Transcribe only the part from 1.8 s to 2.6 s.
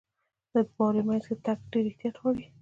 احتیاط غواړي.